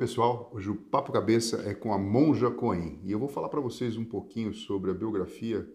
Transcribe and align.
Pessoal. 0.00 0.50
Hoje 0.54 0.70
o 0.70 0.74
Papo 0.74 1.12
Cabeça 1.12 1.62
é 1.68 1.74
com 1.74 1.92
a 1.92 1.98
Monja 1.98 2.50
Cohen 2.50 2.98
e 3.04 3.12
eu 3.12 3.18
vou 3.18 3.28
falar 3.28 3.50
para 3.50 3.60
vocês 3.60 3.98
um 3.98 4.04
pouquinho 4.06 4.54
sobre 4.54 4.90
a 4.90 4.94
biografia 4.94 5.68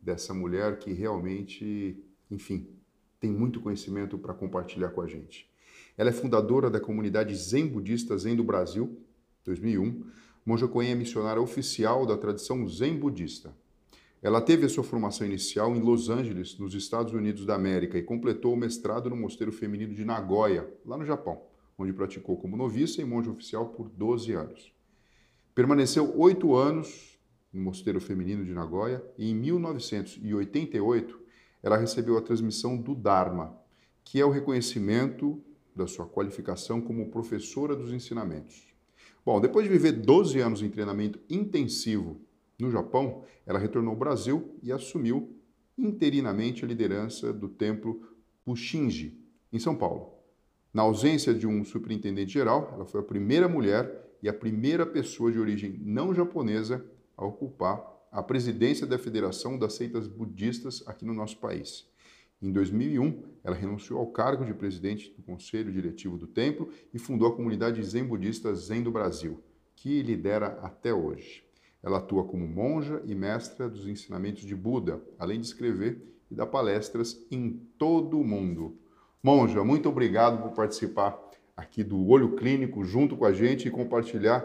dessa 0.00 0.32
mulher 0.32 0.78
que 0.78 0.94
realmente, 0.94 2.02
enfim, 2.30 2.70
tem 3.20 3.30
muito 3.30 3.60
conhecimento 3.60 4.16
para 4.16 4.32
compartilhar 4.32 4.88
com 4.88 5.02
a 5.02 5.06
gente. 5.06 5.46
Ela 5.94 6.08
é 6.08 6.12
fundadora 6.14 6.70
da 6.70 6.80
comunidade 6.80 7.36
Zen 7.36 7.68
Budista 7.68 8.16
Zen 8.16 8.34
do 8.34 8.42
Brasil, 8.42 8.98
2001. 9.44 10.04
Monja 10.46 10.66
Cohen 10.66 10.92
é 10.92 10.94
missionária 10.94 11.42
oficial 11.42 12.06
da 12.06 12.16
tradição 12.16 12.66
Zen 12.66 12.96
Budista. 12.96 13.54
Ela 14.22 14.40
teve 14.40 14.64
a 14.64 14.70
sua 14.70 14.84
formação 14.84 15.26
inicial 15.26 15.76
em 15.76 15.80
Los 15.80 16.08
Angeles, 16.08 16.58
nos 16.58 16.72
Estados 16.72 17.12
Unidos 17.12 17.44
da 17.44 17.54
América, 17.54 17.98
e 17.98 18.02
completou 18.02 18.54
o 18.54 18.56
mestrado 18.56 19.10
no 19.10 19.16
Mosteiro 19.16 19.52
Feminino 19.52 19.92
de 19.92 20.02
Nagoya, 20.02 20.66
lá 20.82 20.96
no 20.96 21.04
Japão 21.04 21.42
onde 21.78 21.92
praticou 21.92 22.36
como 22.36 22.56
noviça 22.56 23.00
e 23.00 23.04
monge 23.04 23.28
oficial 23.28 23.68
por 23.68 23.88
12 23.88 24.32
anos. 24.32 24.72
Permaneceu 25.54 26.18
oito 26.18 26.54
anos 26.54 27.18
no 27.52 27.62
Mosteiro 27.62 28.00
Feminino 28.00 28.44
de 28.44 28.52
Nagoya 28.52 29.04
e 29.16 29.30
em 29.30 29.34
1988 29.34 31.20
ela 31.62 31.76
recebeu 31.76 32.16
a 32.16 32.22
transmissão 32.22 32.76
do 32.76 32.94
Dharma, 32.94 33.58
que 34.04 34.20
é 34.20 34.24
o 34.24 34.30
reconhecimento 34.30 35.42
da 35.74 35.86
sua 35.86 36.06
qualificação 36.06 36.80
como 36.80 37.10
professora 37.10 37.74
dos 37.74 37.92
ensinamentos. 37.92 38.66
Bom, 39.24 39.40
depois 39.40 39.66
de 39.66 39.72
viver 39.72 39.92
12 39.92 40.38
anos 40.38 40.62
em 40.62 40.70
treinamento 40.70 41.18
intensivo 41.28 42.20
no 42.58 42.70
Japão, 42.70 43.24
ela 43.44 43.58
retornou 43.58 43.90
ao 43.90 43.98
Brasil 43.98 44.56
e 44.62 44.72
assumiu 44.72 45.36
interinamente 45.76 46.64
a 46.64 46.68
liderança 46.68 47.32
do 47.32 47.48
templo 47.48 48.00
Pushinji, 48.44 49.20
em 49.52 49.58
São 49.58 49.74
Paulo. 49.74 50.15
Na 50.76 50.82
ausência 50.82 51.32
de 51.32 51.46
um 51.46 51.64
superintendente 51.64 52.34
geral, 52.34 52.70
ela 52.74 52.84
foi 52.84 53.00
a 53.00 53.02
primeira 53.02 53.48
mulher 53.48 54.14
e 54.22 54.28
a 54.28 54.32
primeira 54.34 54.84
pessoa 54.84 55.32
de 55.32 55.38
origem 55.38 55.80
não 55.82 56.14
japonesa 56.14 56.84
a 57.16 57.24
ocupar 57.24 57.82
a 58.12 58.22
presidência 58.22 58.86
da 58.86 58.98
Federação 58.98 59.58
das 59.58 59.72
Seitas 59.72 60.06
Budistas 60.06 60.86
aqui 60.86 61.06
no 61.06 61.14
nosso 61.14 61.38
país. 61.38 61.88
Em 62.42 62.52
2001, 62.52 63.22
ela 63.42 63.56
renunciou 63.56 63.98
ao 63.98 64.08
cargo 64.08 64.44
de 64.44 64.52
presidente 64.52 65.10
do 65.16 65.22
Conselho 65.22 65.72
Diretivo 65.72 66.18
do 66.18 66.26
Templo 66.26 66.68
e 66.92 66.98
fundou 66.98 67.28
a 67.28 67.34
comunidade 67.34 67.82
Zen 67.82 68.04
Budista 68.04 68.54
Zen 68.54 68.82
do 68.82 68.92
Brasil, 68.92 69.42
que 69.74 70.02
lidera 70.02 70.58
até 70.60 70.92
hoje. 70.92 71.42
Ela 71.82 71.96
atua 71.96 72.22
como 72.24 72.46
monja 72.46 73.00
e 73.06 73.14
mestra 73.14 73.66
dos 73.66 73.88
ensinamentos 73.88 74.42
de 74.42 74.54
Buda, 74.54 75.02
além 75.18 75.40
de 75.40 75.46
escrever 75.46 76.02
e 76.30 76.34
dar 76.34 76.48
palestras 76.48 77.24
em 77.30 77.66
todo 77.78 78.20
o 78.20 78.24
mundo. 78.24 78.76
Monja, 79.26 79.64
muito 79.64 79.88
obrigado 79.88 80.40
por 80.40 80.52
participar 80.52 81.20
aqui 81.56 81.82
do 81.82 82.06
Olho 82.06 82.36
Clínico 82.36 82.84
junto 82.84 83.16
com 83.16 83.24
a 83.24 83.32
gente 83.32 83.66
e 83.66 83.70
compartilhar 83.72 84.40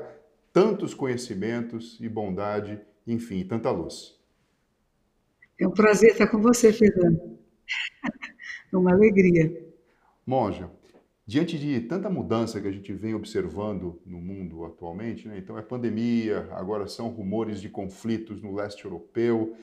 tantos 0.52 0.96
conhecimentos 0.96 2.00
e 2.02 2.10
bondade, 2.10 2.82
enfim, 3.06 3.44
tanta 3.44 3.70
luz. 3.70 4.20
É 5.60 5.68
um 5.68 5.72
prazer 5.72 6.14
estar 6.14 6.26
com 6.26 6.42
você, 6.42 6.74
Fernando. 6.74 7.38
É 8.74 8.76
uma 8.76 8.92
alegria. 8.92 9.72
Monja, 10.26 10.68
diante 11.28 11.60
de 11.60 11.80
tanta 11.82 12.10
mudança 12.10 12.60
que 12.60 12.68
a 12.68 12.72
gente 12.72 12.92
vem 12.92 13.14
observando 13.14 14.02
no 14.04 14.20
mundo 14.20 14.66
atualmente, 14.66 15.28
né? 15.28 15.38
então 15.38 15.60
é 15.60 15.62
pandemia, 15.62 16.50
agora 16.54 16.88
são 16.88 17.10
rumores 17.10 17.62
de 17.62 17.70
conflitos 17.70 18.42
no 18.42 18.56
leste 18.56 18.84
europeu, 18.84 19.56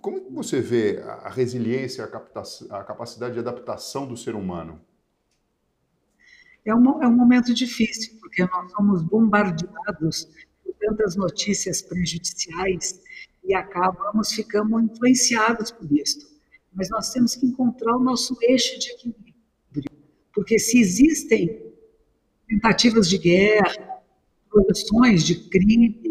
como 0.00 0.30
você 0.30 0.60
vê 0.60 1.00
a 1.00 1.28
resiliência, 1.28 2.04
a, 2.04 2.84
capacidade 2.84 3.34
de 3.34 3.40
adaptação 3.40 4.06
do 4.06 4.16
ser 4.16 4.34
humano? 4.34 4.80
É 6.64 6.74
um, 6.74 7.02
é 7.02 7.06
um 7.06 7.14
momento 7.14 7.52
difícil, 7.52 8.18
porque 8.20 8.42
nós 8.42 8.72
somos 8.72 9.02
bombardeados 9.02 10.28
por 10.62 10.74
tantas 10.80 11.14
notícias 11.14 11.82
prejudiciais 11.82 13.00
e 13.44 13.54
acabamos 13.54 14.32
ficando 14.32 14.80
influenciados 14.80 15.70
por 15.70 15.92
isso. 15.92 16.34
Mas 16.72 16.88
nós 16.88 17.12
temos 17.12 17.36
que 17.36 17.46
encontrar 17.46 17.96
o 17.96 18.02
nosso 18.02 18.36
eixo 18.42 18.78
de 18.78 18.90
equilíbrio, 18.92 19.34
porque 20.34 20.58
se 20.58 20.78
existem 20.78 21.62
tentativas 22.48 23.08
de 23.08 23.18
guerra, 23.18 24.02
produções 24.50 25.22
de 25.24 25.48
crimes, 25.48 26.03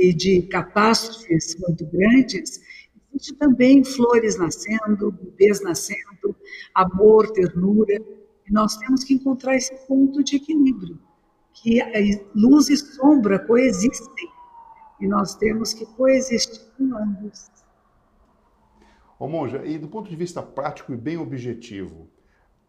e 0.00 0.14
de 0.14 0.42
catástrofes 0.42 1.54
muito 1.60 1.84
grandes, 1.86 2.62
existe 3.12 3.34
também 3.34 3.84
flores 3.84 4.38
nascendo, 4.38 5.12
bebês 5.12 5.60
nascendo, 5.60 6.34
amor, 6.74 7.30
ternura, 7.32 7.94
e 8.48 8.50
nós 8.50 8.78
temos 8.78 9.04
que 9.04 9.12
encontrar 9.12 9.56
esse 9.56 9.74
ponto 9.86 10.24
de 10.24 10.36
equilíbrio, 10.36 10.98
que 11.52 11.80
luz 12.34 12.70
e 12.70 12.78
sombra 12.78 13.38
coexistem, 13.38 14.28
e 14.98 15.06
nós 15.06 15.34
temos 15.34 15.74
que 15.74 15.84
coexistir 15.84 16.62
com 16.78 16.96
ambos. 16.96 17.50
Ô 19.18 19.28
monja, 19.28 19.66
e 19.66 19.76
do 19.76 19.86
ponto 19.86 20.08
de 20.08 20.16
vista 20.16 20.42
prático 20.42 20.94
e 20.94 20.96
bem 20.96 21.18
objetivo, 21.18 22.08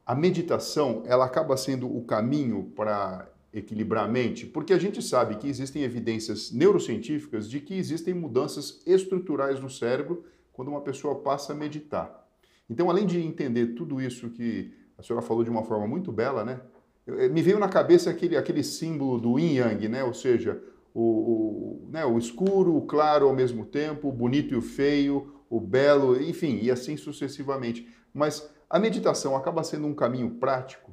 a 0.06 0.13
meditação 0.13 1.02
ela 1.06 1.24
acaba 1.24 1.56
sendo 1.56 1.88
o 1.88 2.03
caminho 2.03 2.74
para 2.75 3.31
equilibrar 3.53 4.06
a 4.06 4.07
mente? 4.07 4.45
Porque 4.45 4.73
a 4.73 4.78
gente 4.78 5.01
sabe 5.01 5.35
que 5.35 5.47
existem 5.47 5.84
evidências 5.84 6.51
neurocientíficas 6.51 7.50
de 7.50 7.59
que 7.59 7.73
existem 7.73 8.13
mudanças 8.13 8.81
estruturais 8.85 9.59
no 9.59 9.69
cérebro 9.69 10.23
quando 10.53 10.69
uma 10.69 10.81
pessoa 10.81 11.16
passa 11.16 11.53
a 11.53 11.56
meditar. 11.56 12.28
Então, 12.69 12.89
além 12.89 13.06
de 13.06 13.19
entender 13.19 13.67
tudo 13.75 14.01
isso 14.01 14.29
que 14.29 14.73
a 14.97 15.03
senhora 15.03 15.25
falou 15.25 15.44
de 15.44 15.50
uma 15.50 15.63
forma 15.63 15.88
muito 15.88 16.12
bela, 16.12 16.45
né? 16.45 16.62
Eh, 17.07 17.28
me 17.28 17.41
veio 17.41 17.59
na 17.59 17.67
cabeça 17.67 18.09
aquele, 18.09 18.38
aquele 18.38 18.63
símbolo 18.63 19.19
do 19.19 19.39
yin 19.39 19.56
yang, 19.56 19.88
né? 19.89 20.03
Ou 20.03 20.13
seja, 20.13 20.62
o, 20.94 21.01
o, 21.01 21.89
né, 21.89 22.06
o 22.06 22.18
escuro, 22.18 22.75
o 22.75 22.81
claro 22.81 23.28
ao 23.28 23.35
mesmo 23.35 23.66
tempo, 23.66 24.09
o 24.09 24.12
bonito 24.12 24.53
e 24.53 24.57
o 24.57 24.62
feio, 24.62 25.33
o 25.50 25.59
belo, 25.59 26.22
enfim, 26.22 26.59
e 26.62 26.69
assim 26.69 26.95
sucessivamente. 26.95 27.88
Mas 28.13 28.50
a 28.69 28.79
meditação 28.79 29.35
acaba 29.35 29.63
sendo 29.63 29.88
um 29.88 29.94
caminho 29.94 30.31
prático 30.31 30.91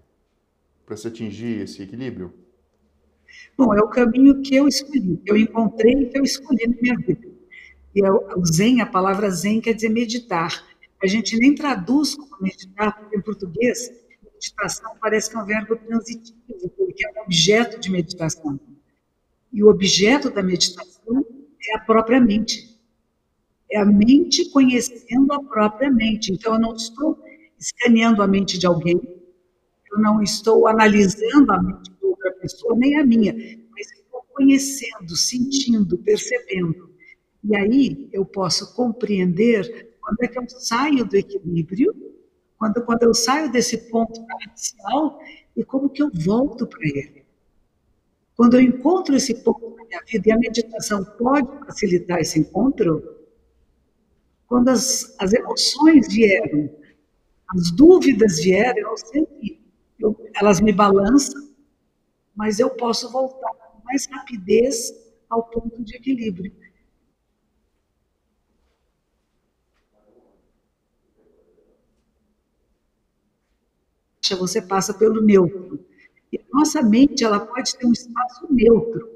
para 0.85 0.97
se 0.97 1.07
atingir 1.07 1.61
esse 1.61 1.83
equilíbrio? 1.83 2.33
Bom, 3.57 3.75
é 3.75 3.81
o 3.81 3.89
caminho 3.89 4.41
que 4.41 4.55
eu 4.55 4.69
escolhi, 4.69 5.17
que 5.25 5.31
eu 5.31 5.37
encontrei 5.37 6.07
que 6.07 6.19
eu 6.19 6.23
escolhi 6.23 6.67
na 6.69 6.77
minha 6.81 6.97
vida. 6.97 7.29
E 7.95 8.05
é 8.05 8.11
o 8.11 8.45
Zen, 8.47 8.81
a 8.81 8.87
palavra 8.87 9.31
Zen 9.31 9.61
quer 9.61 9.73
dizer 9.73 9.89
meditar. 9.89 10.65
A 11.03 11.07
gente 11.07 11.37
nem 11.37 11.55
traduz 11.55 12.15
como 12.15 12.41
meditar, 12.41 12.97
porque 12.97 13.17
em 13.17 13.21
português, 13.21 13.91
meditação 14.33 14.93
parece 15.01 15.31
que 15.31 15.37
é 15.37 15.41
um 15.41 15.45
verbo 15.45 15.77
transitivo, 15.77 16.69
porque 16.77 17.05
é 17.05 17.11
um 17.19 17.23
objeto 17.25 17.81
de 17.81 17.91
meditação. 17.91 18.61
E 19.53 19.65
o 19.65 19.69
objeto 19.69 20.31
da 20.31 20.43
meditação 20.43 21.25
é 21.69 21.77
a 21.77 21.81
própria 21.81 22.21
mente. 22.21 22.79
É 23.71 23.79
a 23.79 23.85
mente 23.85 24.51
conhecendo 24.51 25.33
a 25.33 25.43
própria 25.43 25.91
mente. 25.91 26.33
Então, 26.33 26.55
eu 26.55 26.61
não 26.61 26.75
estou 26.75 27.19
escaneando 27.59 28.23
a 28.23 28.27
mente 28.27 28.57
de 28.57 28.67
alguém, 28.67 29.01
eu 29.91 29.99
não 29.99 30.23
estou 30.23 30.69
analisando 30.69 31.51
a 31.51 31.61
mente 31.61 31.91
pessoa, 32.33 32.77
nem 32.77 32.97
a 32.97 33.05
minha, 33.05 33.33
mas 33.33 33.93
estou 33.93 34.25
conhecendo, 34.35 35.17
sentindo, 35.17 35.99
percebendo. 35.99 36.91
E 37.45 37.57
aí 37.57 38.09
eu 38.13 38.25
posso 38.25 38.75
compreender 38.75 39.97
quando 40.01 40.23
é 40.23 40.29
que 40.29 40.39
eu 40.39 40.49
saio 40.49 41.05
do 41.05 41.17
equilíbrio, 41.17 41.95
quando, 42.59 42.83
quando 42.85 43.03
eu 43.05 43.15
saio 43.15 43.51
desse 43.51 43.89
ponto 43.91 44.21
inicial 44.49 45.21
e 45.57 45.65
como 45.65 45.91
que 45.91 46.03
eu 46.03 46.11
volto 46.13 46.67
para 46.67 46.81
ele. 46.83 47.25
Quando 48.37 48.55
eu 48.55 48.61
encontro 48.61 49.17
esse 49.17 49.35
ponto 49.43 49.75
na 49.77 49.85
minha 49.85 50.03
vida, 50.07 50.29
e 50.29 50.33
a 50.33 50.39
meditação 50.39 51.05
pode 51.05 51.49
facilitar 51.67 52.21
esse 52.21 52.39
encontro, 52.39 53.17
quando 54.47 54.69
as, 54.69 55.15
as 55.19 55.33
emoções 55.33 56.07
vieram, 56.13 56.71
as 57.49 57.71
dúvidas 57.73 58.39
vieram, 58.39 58.91
eu 58.91 58.97
sempre, 58.97 59.61
eu, 59.99 60.17
elas 60.37 60.61
me 60.61 60.73
balançam, 60.73 61.48
mas 62.39 62.61
eu 62.61 62.71
posso 62.71 63.11
voltar 63.11 63.53
com 63.53 63.85
mais 63.85 64.07
rapidez 64.07 64.95
ao 65.29 65.43
ponto 65.43 65.83
de 65.83 65.97
equilíbrio. 65.97 66.53
Você 74.39 74.63
passa 74.63 74.95
pelo 74.95 75.21
neutro. 75.21 75.85
E 76.33 76.39
a 76.39 76.43
nossa 76.53 76.81
mente 76.81 77.25
ela 77.25 77.41
pode 77.41 77.77
ter 77.77 77.87
um 77.87 77.93
espaço 77.93 78.47
neutro. 78.51 79.11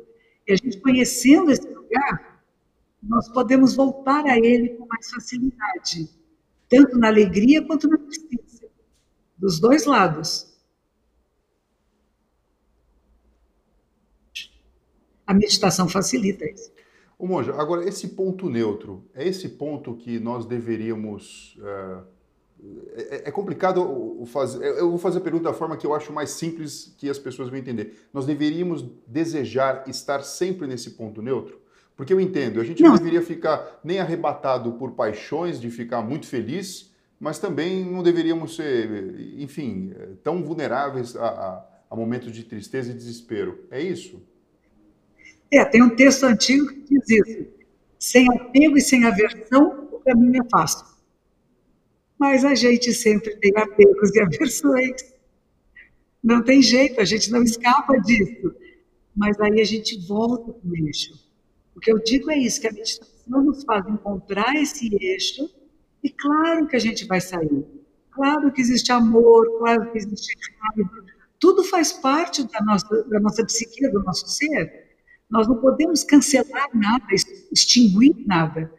E 0.49 0.53
a 0.53 0.57
gente 0.57 0.81
conhecendo 0.81 1.53
esse 1.53 1.69
lugar, 1.69 2.43
nós 3.01 3.29
podemos 3.29 3.77
voltar 3.77 4.25
a 4.27 4.37
ele 4.37 4.71
com 4.71 4.87
mais 4.87 5.11
facilidade, 5.11 6.09
tanto 6.69 6.99
na 6.99 7.09
alegria 7.09 7.65
quanto 7.65 7.87
na 7.87 7.99
tristeza, 7.99 8.67
dos 9.37 9.61
dois 9.61 9.85
lados. 9.85 10.52
A 15.33 15.35
meditação 15.35 15.89
facilita 15.89 16.45
isso. 16.45 16.71
Ô, 17.19 17.27
Monja, 17.27 17.55
agora 17.55 17.89
esse 17.89 18.09
ponto 18.09 18.49
neutro, 18.51 19.05
é 19.15 19.27
esse 19.27 19.49
ponto 19.49 19.95
que 19.95 20.19
nós 20.19 20.45
deveríamos, 20.45 21.57
é, 21.63 21.99
é, 22.97 23.29
é, 23.29 23.31
complicado 23.31 24.23
fazer. 24.27 24.65
Eu 24.65 24.91
vou 24.91 24.99
fazer 24.99 25.19
a 25.19 25.21
pergunta 25.21 25.45
da 25.45 25.55
forma 25.55 25.77
que 25.77 25.87
eu 25.87 25.95
acho 25.95 26.13
mais 26.13 26.31
simples 26.31 26.95
que 26.99 27.09
as 27.09 27.19
pessoas 27.19 27.49
vão 27.49 27.59
entender. 27.59 28.09
Nós 28.13 28.27
deveríamos 28.27 28.85
desejar 29.07 29.85
estar 29.89 30.23
sempre 30.23 30.67
nesse 30.67 30.91
ponto 30.91 31.23
neutro? 31.23 31.61
Porque 31.97 32.13
eu 32.13 32.21
entendo, 32.21 32.61
a 32.61 32.65
gente 32.65 32.83
não, 32.83 32.91
não 32.91 32.97
deveria 32.97 33.23
ficar 33.23 33.81
nem 33.85 34.01
arrebatado 34.01 34.73
por 34.73 34.93
paixões 34.93 35.61
de 35.61 35.71
ficar 35.71 36.03
muito 36.03 36.27
feliz, 36.27 36.91
mas 37.21 37.39
também 37.39 37.85
não 37.85 38.03
deveríamos 38.03 38.57
ser, 38.57 39.39
enfim, 39.39 39.93
tão 40.25 40.43
vulneráveis 40.43 41.15
a, 41.15 41.27
a, 41.27 41.65
a 41.91 41.97
momentos 41.97 42.33
de 42.33 42.43
tristeza 42.43 42.91
e 42.91 42.95
desespero. 42.95 43.67
É 43.71 43.81
isso? 43.81 44.21
É, 45.53 45.65
tem 45.65 45.83
um 45.83 45.95
texto 45.95 46.25
antigo 46.25 46.67
que 46.67 46.99
diz 46.99 47.29
isso. 47.29 47.47
Sem 47.99 48.27
apego 48.33 48.77
e 48.77 48.81
sem 48.81 49.05
aversão, 49.05 49.89
o 49.93 49.99
caminho 50.01 50.43
é 50.43 50.49
fácil 50.49 50.93
mas 52.23 52.45
a 52.45 52.55
gente 52.55 52.93
sempre 52.95 53.37
tem 53.39 53.53
apegos 53.57 54.15
e 54.15 54.21
aversões. 54.21 55.13
Não 56.23 56.41
tem 56.41 56.63
jeito, 56.63 57.01
a 57.01 57.05
gente 57.05 57.33
não 57.33 57.43
escapa 57.43 57.99
disso. 57.99 58.55
Mas 59.13 59.41
aí 59.41 59.61
a 59.61 59.65
gente 59.65 59.99
volta 60.07 60.53
para 60.53 60.71
o 60.71 60.77
eixo. 60.87 61.15
O 61.75 61.81
que 61.81 61.93
eu 61.93 61.99
digo 61.99 62.31
é 62.31 62.39
isso, 62.39 62.61
que 62.61 62.69
a 62.69 62.73
meditação 62.73 63.43
nos 63.43 63.65
faz 63.65 63.85
encontrar 63.89 64.55
esse 64.55 64.89
eixo 65.03 65.51
e 66.01 66.11
claro 66.11 66.69
que 66.69 66.77
a 66.77 66.79
gente 66.79 67.05
vai 67.07 67.21
sair. 67.21 67.67
Claro 68.13 68.53
que 68.53 68.61
existe 68.61 68.93
amor, 68.93 69.59
claro 69.59 69.91
que 69.91 69.99
existe 69.99 70.33
raiva. 70.61 71.05
Tudo 71.41 71.65
faz 71.65 71.93
parte 71.93 72.45
da 72.45 72.63
nossa, 72.63 73.03
da 73.03 73.19
nossa 73.19 73.45
psique, 73.45 73.89
do 73.89 74.01
nosso 74.05 74.29
ser. 74.29 74.82
Nós 75.33 75.49
não 75.49 75.57
podemos 75.57 76.05
cancelar 76.05 76.69
nada, 76.73 77.07
extinguir 77.51 78.15
nada 78.25 78.71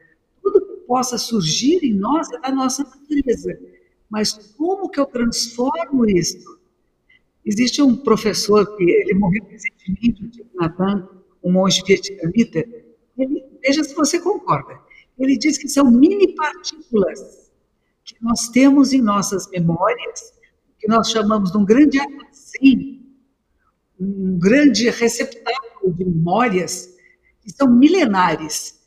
possa 0.93 1.17
surgir 1.17 1.79
em 1.83 1.93
nós 1.95 2.31
é 2.33 2.39
da 2.39 2.51
nossa 2.51 2.83
natureza. 2.83 3.59
Mas 4.09 4.33
como 4.55 4.89
que 4.89 4.99
eu 4.99 5.07
transformo 5.07 6.05
isso? 6.07 6.59
Existe 7.43 7.81
um 7.81 7.95
professor 7.95 8.77
que 8.77 8.83
ele 8.83 9.15
morreu 9.15 9.43
recentemente, 9.49 10.23
o 10.23 10.29
Thich 10.29 10.45
Nhat 10.53 11.09
um 11.43 11.51
monge 11.51 11.81
vietnamita. 11.85 12.63
Ele, 13.17 13.43
veja 13.61 13.83
se 13.83 13.95
você 13.95 14.19
concorda. 14.19 14.79
Ele 15.17 15.35
diz 15.35 15.57
que 15.57 15.67
são 15.67 15.89
mini 15.89 16.35
partículas 16.35 17.51
que 18.05 18.15
nós 18.21 18.49
temos 18.49 18.93
em 18.93 19.01
nossas 19.01 19.49
memórias, 19.49 20.33
que 20.77 20.87
nós 20.87 21.09
chamamos 21.09 21.51
de 21.51 21.57
um 21.57 21.65
grande 21.65 21.99
armazém, 21.99 23.03
um 23.99 24.37
grande 24.37 24.91
receptáculo 24.91 25.72
de 25.91 26.05
memórias, 26.05 26.95
que 27.41 27.51
são 27.51 27.69
milenares 27.69 28.83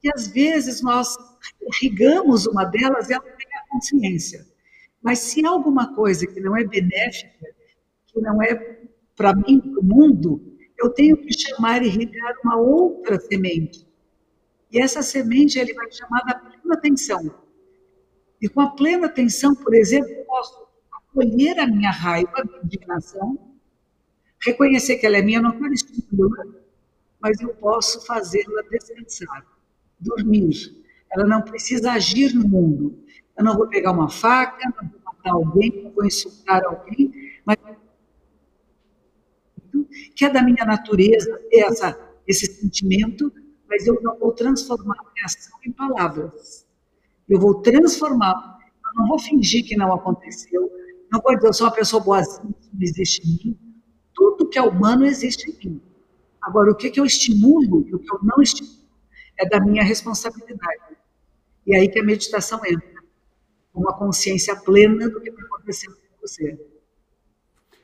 que 0.00 0.10
às 0.14 0.28
vezes 0.28 0.82
nós 0.82 1.16
irrigamos 1.62 2.46
uma 2.46 2.64
delas 2.64 3.08
e 3.08 3.14
ela 3.14 3.24
tem 3.24 3.46
a 3.58 3.68
consciência. 3.68 4.46
Mas 5.02 5.18
se 5.20 5.44
há 5.44 5.48
alguma 5.48 5.94
coisa 5.94 6.26
que 6.26 6.40
não 6.40 6.56
é 6.56 6.64
benéfica, 6.64 7.46
que 8.06 8.20
não 8.20 8.42
é 8.42 8.78
para 9.16 9.34
mim, 9.34 9.60
para 9.60 9.80
o 9.80 9.84
mundo, 9.84 10.56
eu 10.78 10.90
tenho 10.90 11.16
que 11.16 11.32
chamar 11.32 11.82
e 11.82 11.86
irrigar 11.86 12.34
uma 12.44 12.56
outra 12.56 13.18
semente. 13.18 13.86
E 14.70 14.78
essa 14.78 15.02
semente 15.02 15.58
ele 15.58 15.72
vai 15.74 15.90
chamar 15.90 16.20
da 16.20 16.34
plena 16.34 16.74
atenção. 16.74 17.34
E 18.40 18.48
com 18.48 18.60
a 18.60 18.70
plena 18.70 19.06
atenção, 19.06 19.54
por 19.54 19.74
exemplo, 19.74 20.10
eu 20.10 20.24
posso 20.24 20.66
acolher 20.92 21.58
a 21.58 21.66
minha 21.66 21.90
raiva, 21.90 22.32
a 22.36 22.44
minha 22.44 22.60
indignação, 22.62 23.45
reconhecer 24.40 24.96
que 24.96 25.06
ela 25.06 25.16
é 25.16 25.22
minha, 25.22 25.40
não 25.40 25.52
quero 25.52 25.72
estimulá 25.72 26.44
mas 27.20 27.40
eu 27.40 27.48
posso 27.56 28.04
fazê-la 28.06 28.62
descansar 28.70 29.44
dormir. 29.98 30.76
Ela 31.10 31.26
não 31.26 31.42
precisa 31.42 31.92
agir 31.92 32.34
no 32.34 32.46
mundo. 32.46 32.98
Eu 33.36 33.44
não 33.44 33.56
vou 33.56 33.66
pegar 33.68 33.92
uma 33.92 34.08
faca, 34.08 34.72
não 34.80 34.88
vou 34.88 35.00
matar 35.04 35.32
alguém, 35.32 35.82
não 35.82 35.90
vou 35.90 36.04
insultar 36.04 36.64
alguém, 36.64 37.12
mas 37.44 37.56
que 40.14 40.24
é 40.24 40.30
da 40.30 40.42
minha 40.42 40.64
natureza 40.64 41.38
essa, 41.52 41.98
esse 42.26 42.46
sentimento, 42.46 43.32
mas 43.68 43.86
eu 43.86 44.00
não 44.02 44.18
vou 44.18 44.32
transformar 44.32 44.96
a 44.96 45.24
ação 45.24 45.58
em 45.66 45.72
palavras. 45.72 46.66
Eu 47.28 47.40
vou 47.40 47.60
transformar. 47.60 48.58
Eu 48.84 49.02
não 49.02 49.08
vou 49.08 49.18
fingir 49.18 49.66
que 49.66 49.76
não 49.76 49.92
aconteceu. 49.92 50.70
Não 51.10 51.20
vou 51.20 51.34
dizer 51.34 51.48
eu 51.48 51.52
sou 51.52 51.66
uma 51.66 51.74
pessoa 51.74 52.02
boazinha, 52.02 52.54
não 52.72 52.82
existe 52.82 53.22
em 53.22 53.50
mim. 53.50 53.65
Tudo 54.16 54.48
que 54.48 54.58
é 54.58 54.62
humano 54.62 55.04
existe 55.04 55.50
em 55.50 55.68
mim. 55.68 55.82
Agora, 56.40 56.72
o 56.72 56.74
que, 56.74 56.90
que 56.90 56.98
eu 56.98 57.04
estimulo 57.04 57.86
e 57.86 57.94
o 57.94 57.98
que 57.98 58.12
eu 58.12 58.18
não 58.22 58.42
estimulo 58.42 58.76
é 59.38 59.46
da 59.46 59.60
minha 59.60 59.84
responsabilidade. 59.84 60.96
E 61.66 61.74
é 61.74 61.80
aí 61.80 61.88
que 61.88 62.00
a 62.00 62.04
meditação 62.04 62.60
entra, 62.64 63.02
uma 63.74 63.92
consciência 63.96 64.56
plena 64.56 65.08
do 65.10 65.20
que 65.20 65.28
está 65.28 65.42
acontecendo 65.42 65.94
com 65.94 66.26
você. 66.26 66.58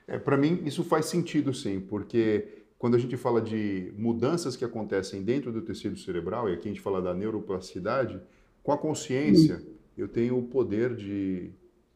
É, 0.06 0.18
Para 0.18 0.36
mim, 0.36 0.62
isso 0.64 0.82
faz 0.82 1.06
sentido, 1.06 1.52
sim, 1.52 1.80
porque 1.80 2.64
quando 2.78 2.94
a 2.94 2.98
gente 2.98 3.16
fala 3.16 3.40
de 3.40 3.92
mudanças 3.96 4.56
que 4.56 4.64
acontecem 4.64 5.22
dentro 5.22 5.52
do 5.52 5.60
tecido 5.62 5.98
cerebral, 5.98 6.48
e 6.48 6.54
aqui 6.54 6.68
a 6.68 6.72
gente 6.72 6.80
fala 6.80 7.02
da 7.02 7.12
neuroplasticidade, 7.12 8.20
com 8.62 8.72
a 8.72 8.78
consciência, 8.78 9.56
hum. 9.56 9.74
eu 9.96 10.08
tenho 10.08 10.38
o 10.38 10.44
poder 10.44 10.94
de 10.94 11.52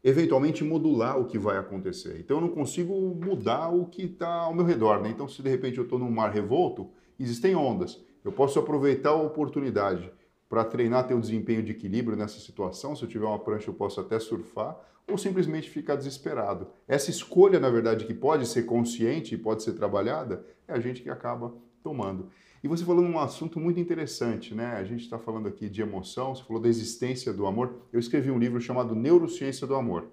eventualmente 0.06 0.62
modular 0.62 1.18
o 1.18 1.24
que 1.24 1.36
vai 1.36 1.58
acontecer. 1.58 2.20
Então 2.20 2.36
eu 2.36 2.40
não 2.40 2.50
consigo 2.50 2.94
mudar 2.94 3.70
o 3.70 3.86
que 3.86 4.02
está 4.02 4.28
ao 4.28 4.54
meu 4.54 4.64
redor. 4.64 5.02
Né? 5.02 5.10
Então, 5.10 5.26
se 5.26 5.42
de 5.42 5.50
repente 5.50 5.78
eu 5.78 5.82
estou 5.84 5.98
num 5.98 6.08
mar 6.08 6.32
revolto, 6.32 6.88
existem 7.18 7.56
ondas. 7.56 8.00
Eu 8.24 8.30
posso 8.30 8.56
aproveitar 8.56 9.10
a 9.10 9.20
oportunidade 9.20 10.08
para 10.48 10.64
treinar 10.64 11.08
ter 11.08 11.14
um 11.14 11.20
desempenho 11.20 11.60
de 11.60 11.72
equilíbrio 11.72 12.16
nessa 12.16 12.38
situação. 12.38 12.94
Se 12.94 13.02
eu 13.02 13.08
tiver 13.08 13.26
uma 13.26 13.40
prancha, 13.40 13.68
eu 13.68 13.74
posso 13.74 14.00
até 14.00 14.20
surfar 14.20 14.78
ou 15.10 15.18
simplesmente 15.18 15.68
ficar 15.68 15.96
desesperado. 15.96 16.68
Essa 16.86 17.10
escolha, 17.10 17.58
na 17.58 17.68
verdade, 17.68 18.04
que 18.04 18.14
pode 18.14 18.46
ser 18.46 18.62
consciente 18.62 19.34
e 19.34 19.38
pode 19.38 19.64
ser 19.64 19.72
trabalhada, 19.72 20.46
é 20.68 20.72
a 20.72 20.78
gente 20.78 21.02
que 21.02 21.10
acaba 21.10 21.52
tomando. 21.82 22.30
E 22.66 22.68
você 22.68 22.84
falou 22.84 23.00
num 23.00 23.16
assunto 23.20 23.60
muito 23.60 23.78
interessante, 23.78 24.52
né? 24.52 24.74
A 24.74 24.82
gente 24.82 25.04
está 25.04 25.20
falando 25.20 25.46
aqui 25.46 25.68
de 25.68 25.80
emoção, 25.80 26.34
você 26.34 26.42
falou 26.42 26.60
da 26.60 26.68
existência 26.68 27.32
do 27.32 27.46
amor. 27.46 27.76
Eu 27.92 28.00
escrevi 28.00 28.28
um 28.28 28.40
livro 28.40 28.60
chamado 28.60 28.92
Neurociência 28.92 29.68
do 29.68 29.76
Amor. 29.76 30.08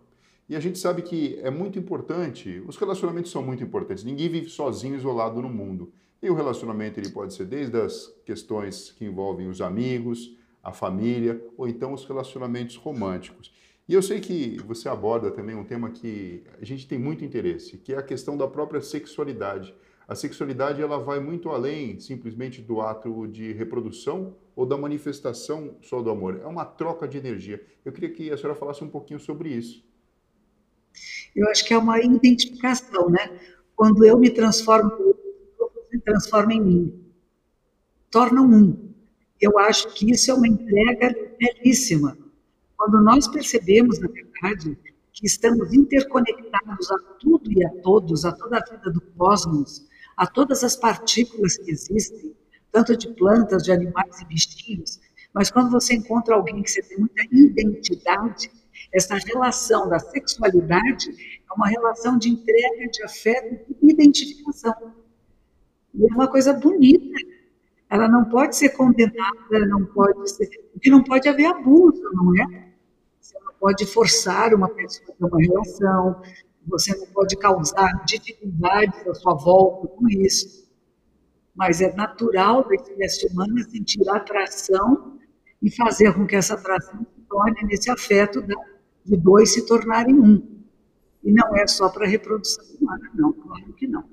E 0.48 0.56
a 0.56 0.60
gente 0.60 0.78
sabe 0.78 1.02
que 1.02 1.40
é 1.42 1.50
muito 1.50 1.80
importante, 1.80 2.64
os 2.68 2.78
relacionamentos 2.78 3.32
são 3.32 3.42
muito 3.42 3.64
importantes. 3.64 4.04
Ninguém 4.04 4.30
vive 4.30 4.52
sozinho, 4.52 4.96
isolado 4.96 5.42
no 5.42 5.50
mundo. 5.50 5.92
E 6.22 6.30
o 6.30 6.36
relacionamento 6.36 7.00
ele 7.00 7.10
pode 7.10 7.34
ser 7.34 7.46
desde 7.46 7.76
as 7.76 8.14
questões 8.24 8.92
que 8.92 9.04
envolvem 9.04 9.48
os 9.48 9.60
amigos, 9.60 10.38
a 10.62 10.72
família, 10.72 11.44
ou 11.58 11.68
então 11.68 11.92
os 11.92 12.06
relacionamentos 12.06 12.76
românticos. 12.76 13.52
E 13.90 13.96
eu 13.96 14.04
sei 14.04 14.20
que 14.20 14.62
você 14.62 14.88
aborda 14.88 15.32
também 15.32 15.56
um 15.56 15.64
tema 15.64 15.90
que 15.90 16.44
a 16.62 16.64
gente 16.64 16.88
tem 16.88 17.00
muito 17.00 17.26
interesse, 17.26 17.80
que 17.80 17.94
é 17.94 17.98
a 17.98 18.04
questão 18.04 18.38
da 18.38 18.48
própria 18.48 18.80
sexualidade. 18.80 19.74
A 20.08 20.16
sexualidade 20.16 20.82
ela 20.82 20.98
vai 21.00 21.20
muito 21.20 21.50
além 21.50 22.00
simplesmente 22.00 22.62
do 22.62 22.82
ato 22.82 23.28
de 23.28 23.54
reprodução 23.54 24.36
ou 24.56 24.66
da 24.66 24.78
manifestação 24.78 25.78
só 25.82 26.02
do 26.02 26.10
amor. 26.10 26.42
É 26.44 26.46
uma 26.46 26.66
troca 26.66 27.08
de 27.08 27.18
energia. 27.18 27.66
Eu 27.86 27.92
queria 27.92 28.12
que 28.12 28.32
a 28.32 28.38
senhora 28.38 28.58
falasse 28.58 28.84
um 28.84 28.90
pouquinho 28.90 29.20
sobre 29.20 29.50
isso. 29.50 29.84
Eu 31.36 31.50
acho 31.50 31.66
que 31.66 31.74
é 31.74 31.78
uma 31.78 32.00
identificação, 32.00 33.10
né? 33.10 33.40
Quando 33.76 34.06
eu 34.06 34.18
me 34.18 34.30
transformo 34.30 35.16
transforma 36.04 36.54
em 36.54 36.62
mim. 36.62 37.06
Tornam 38.12 38.46
um. 38.46 38.94
Eu 39.42 39.58
acho 39.58 39.94
que 39.94 40.12
isso 40.12 40.32
é 40.32 40.34
uma 40.34 40.48
entrega 40.48 41.16
belíssima. 41.40 42.18
Quando 42.78 43.02
nós 43.02 43.28
percebemos, 43.28 44.00
na 44.00 44.08
verdade, 44.08 44.78
que 45.12 45.26
estamos 45.26 45.74
interconectados 45.74 46.92
a 46.92 46.98
tudo 47.20 47.52
e 47.52 47.66
a 47.66 47.70
todos, 47.82 48.26
a 48.26 48.32
toda 48.32 48.58
a 48.58 48.64
vida 48.64 48.92
do 48.92 49.02
cosmos, 49.02 49.88
a 50.18 50.28
todas 50.28 50.64
as 50.64 50.76
partículas 50.76 51.58
que 51.58 51.72
existem, 51.72 52.36
tanto 52.72 52.98
de 52.98 53.08
plantas, 53.14 53.64
de 53.64 53.72
animais 53.72 54.22
e 54.22 54.26
bichinhos, 54.26 55.00
mas 55.34 55.50
quando 55.50 55.72
você 55.72 55.96
encontra 55.96 56.36
alguém 56.36 56.62
que 56.62 56.70
você 56.70 56.82
tem 56.84 57.00
muita 57.00 57.24
identidade, 57.32 58.52
essa 58.94 59.16
relação 59.16 59.90
da 59.90 59.98
sexualidade 59.98 61.10
é 61.10 61.54
uma 61.54 61.68
relação 61.68 62.18
de 62.18 62.30
entrega, 62.30 62.88
de 62.92 63.04
afeto 63.04 63.76
e 63.82 63.92
identificação. 63.92 64.94
E 65.96 66.04
é 66.04 66.14
uma 66.14 66.28
coisa 66.28 66.54
bonita. 66.54 67.18
Ela 67.90 68.08
não 68.08 68.26
pode 68.26 68.56
ser 68.56 68.70
condenada, 68.70 69.66
não 69.68 69.86
pode 69.86 70.30
ser. 70.30 70.48
Porque 70.72 70.90
não 70.90 71.04
pode 71.04 71.28
haver 71.28 71.46
abuso, 71.46 72.04
não 72.14 72.36
é? 72.40 72.70
Você 73.20 73.38
não 73.40 73.54
pode 73.60 73.86
forçar 73.88 74.54
uma 74.54 74.70
pessoa 74.70 75.10
a 75.10 75.14
ter 75.14 75.26
uma 75.26 75.40
relação, 75.40 76.22
você 76.66 76.96
não 76.96 77.08
pode 77.08 77.36
causar 77.38 78.04
dificuldades 78.06 79.08
à 79.08 79.14
sua 79.14 79.34
volta 79.34 79.88
com 79.88 80.10
isso. 80.10 80.64
Mas 81.56 81.82
é 81.82 81.94
natural 81.94 82.68
da 82.68 82.76
espécie 82.76 83.28
humana 83.28 83.64
sentir 83.70 84.08
atração 84.10 85.18
e 85.62 85.70
fazer 85.70 86.14
com 86.14 86.26
que 86.26 86.36
essa 86.36 86.56
atração 86.56 87.06
se 87.16 87.22
torne 87.28 87.64
nesse 87.64 87.92
afeto 87.92 88.42
de 89.06 89.18
dois 89.18 89.54
se 89.54 89.66
tornarem 89.66 90.16
um. 90.16 90.42
E 91.24 91.32
não 91.32 91.56
é 91.56 91.66
só 91.68 91.90
para 91.90 92.06
a 92.06 92.10
reprodução 92.10 92.66
humana, 92.80 93.10
não, 93.14 93.32
claro 93.32 93.74
que 93.74 93.88
não. 93.88 94.04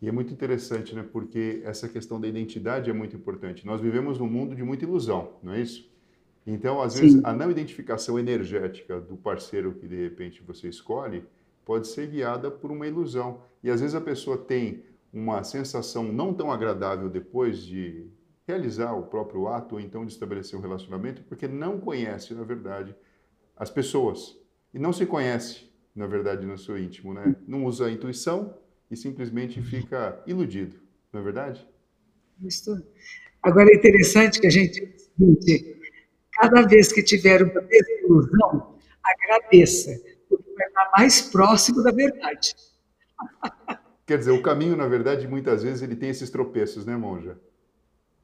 E 0.00 0.08
é 0.08 0.12
muito 0.12 0.32
interessante, 0.32 0.94
né? 0.94 1.04
Porque 1.12 1.62
essa 1.64 1.88
questão 1.88 2.20
da 2.20 2.26
identidade 2.26 2.90
é 2.90 2.92
muito 2.92 3.14
importante. 3.14 3.66
Nós 3.66 3.80
vivemos 3.80 4.18
num 4.18 4.26
mundo 4.26 4.54
de 4.54 4.62
muita 4.62 4.84
ilusão, 4.84 5.34
não 5.42 5.52
é 5.52 5.60
isso? 5.60 5.88
Então, 6.46 6.82
às 6.82 6.98
vezes, 6.98 7.12
Sim. 7.12 7.20
a 7.22 7.32
não 7.32 7.50
identificação 7.50 8.18
energética 8.18 9.00
do 9.00 9.16
parceiro 9.16 9.74
que 9.74 9.86
de 9.86 9.94
repente 9.94 10.42
você 10.42 10.68
escolhe 10.68 11.24
pode 11.64 11.88
ser 11.88 12.08
guiada 12.08 12.50
por 12.50 12.70
uma 12.70 12.86
ilusão. 12.86 13.42
E 13.62 13.70
às 13.70 13.80
vezes 13.80 13.94
a 13.94 14.00
pessoa 14.00 14.36
tem 14.36 14.84
uma 15.12 15.44
sensação 15.44 16.04
não 16.04 16.32
tão 16.32 16.50
agradável 16.50 17.08
depois 17.08 17.62
de 17.62 18.06
realizar 18.46 18.92
o 18.94 19.06
próprio 19.06 19.46
ato 19.46 19.76
ou 19.76 19.80
então 19.80 20.04
de 20.04 20.12
estabelecer 20.12 20.58
um 20.58 20.62
relacionamento, 20.62 21.22
porque 21.24 21.46
não 21.46 21.78
conhece, 21.78 22.34
na 22.34 22.42
verdade, 22.42 22.94
as 23.56 23.70
pessoas. 23.70 24.36
E 24.74 24.78
não 24.78 24.92
se 24.92 25.06
conhece, 25.06 25.70
na 25.94 26.06
verdade, 26.06 26.46
no 26.46 26.58
seu 26.58 26.78
íntimo, 26.78 27.12
né? 27.12 27.36
Não 27.46 27.64
usa 27.64 27.86
a 27.86 27.90
intuição 27.90 28.56
e 28.90 28.96
simplesmente 28.96 29.62
fica 29.62 30.22
iludido, 30.26 30.76
não 31.12 31.20
é 31.20 31.24
verdade? 31.24 31.66
Isso. 32.42 32.82
Agora 33.42 33.70
é 33.70 33.76
interessante 33.76 34.40
que 34.40 34.46
a 34.46 34.50
gente 34.50 34.96
cada 36.32 36.62
vez 36.62 36.92
que 36.92 37.02
tiver 37.02 37.42
uma 37.42 37.60
desilusão, 37.60 38.78
agradeça, 39.04 39.90
estar 40.82 40.90
mais 40.96 41.22
próximo 41.22 41.82
da 41.82 41.90
verdade. 41.90 42.54
Quer 44.06 44.18
dizer, 44.18 44.32
o 44.32 44.42
caminho, 44.42 44.76
na 44.76 44.88
verdade, 44.88 45.28
muitas 45.28 45.62
vezes 45.62 45.82
ele 45.82 45.94
tem 45.94 46.10
esses 46.10 46.28
tropeços, 46.28 46.84
né, 46.84 46.96
monja? 46.96 47.38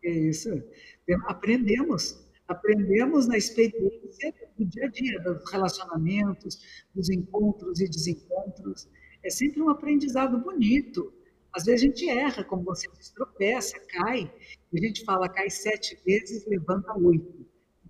É 0.03 0.11
isso. 0.11 0.51
Aprendemos. 1.27 2.27
Aprendemos 2.49 3.27
na 3.29 3.37
experiência 3.37 4.35
do 4.59 4.65
dia 4.65 4.87
a 4.87 4.89
dia, 4.89 5.21
dos 5.21 5.51
relacionamentos, 5.51 6.87
dos 6.95 7.09
encontros 7.11 7.81
e 7.81 7.89
desencontros. 7.89 8.89
É 9.23 9.31
sempre 9.31 9.63
um 9.63 9.69
aprendizado 9.69 10.39
bonito. 10.39 11.13
Às 11.53 11.65
vezes 11.65 11.83
a 11.83 11.87
gente 11.87 12.09
erra, 12.09 12.45
como 12.45 12.65
você 12.65 12.89
diz, 12.97 13.11
tropeça, 13.11 13.79
cai. 13.89 14.33
E 14.73 14.79
a 14.79 14.87
gente 14.87 15.05
fala, 15.05 15.29
cai 15.29 15.51
sete 15.51 15.99
vezes, 16.05 16.47
levanta 16.47 16.93
oito. 16.99 17.47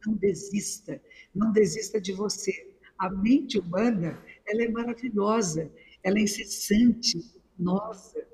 Não 0.07 0.15
desista. 0.15 1.01
Não 1.35 1.53
desista 1.53 2.01
de 2.01 2.13
você. 2.13 2.69
A 2.99 3.09
mente 3.09 3.59
humana, 3.61 4.21
ela 4.49 4.65
é 4.65 4.69
maravilhosa. 4.69 5.71
Ela 6.03 6.19
é 6.19 6.23
incessante. 6.23 7.19
Nossa, 7.59 8.27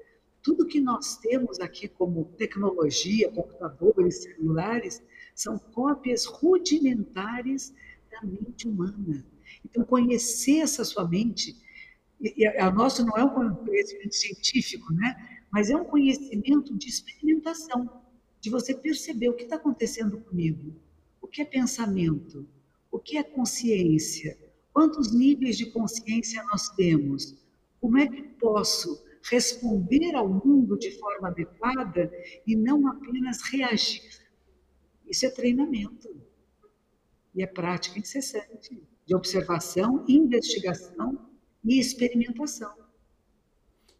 tudo 0.42 0.66
que 0.66 0.80
nós 0.80 1.16
temos 1.16 1.58
aqui 1.58 1.88
como 1.88 2.26
tecnologia, 2.36 3.30
computadores, 3.30 4.22
celulares, 4.22 5.02
são 5.34 5.58
cópias 5.58 6.26
rudimentares 6.26 7.74
da 8.10 8.22
mente 8.22 8.68
humana. 8.68 9.26
Então, 9.64 9.84
conhecer 9.84 10.58
essa 10.58 10.84
sua 10.84 11.08
mente, 11.08 11.56
e 12.20 12.46
a 12.46 12.70
nosso 12.70 13.04
não 13.04 13.16
é 13.16 13.24
um 13.24 13.54
conhecimento 13.54 14.14
científico, 14.14 14.92
né? 14.92 15.40
mas 15.50 15.70
é 15.70 15.76
um 15.76 15.84
conhecimento 15.84 16.76
de 16.76 16.88
experimentação, 16.88 18.02
de 18.40 18.50
você 18.50 18.74
perceber 18.74 19.30
o 19.30 19.34
que 19.34 19.44
está 19.44 19.56
acontecendo 19.56 20.18
comigo, 20.18 20.74
o 21.20 21.26
que 21.26 21.40
é 21.40 21.44
pensamento, 21.44 22.46
o 22.90 22.98
que 22.98 23.16
é 23.16 23.22
consciência, 23.22 24.38
quantos 24.74 25.14
níveis 25.14 25.56
de 25.56 25.66
consciência 25.70 26.42
nós 26.50 26.68
temos, 26.70 27.34
como 27.80 27.96
é 27.96 28.06
que 28.08 28.22
posso 28.22 29.02
responder 29.30 30.14
ao 30.14 30.28
mundo 30.28 30.76
de 30.76 30.90
forma 30.98 31.28
adequada 31.28 32.12
e 32.46 32.54
não 32.54 32.86
apenas 32.88 33.40
reagir. 33.50 34.02
Isso 35.06 35.24
é 35.24 35.30
treinamento. 35.30 36.14
E 37.34 37.42
é 37.42 37.46
prática 37.46 37.98
incessante 37.98 38.82
de 39.06 39.14
observação, 39.14 40.04
investigação 40.08 41.30
e 41.64 41.78
experimentação. 41.78 42.74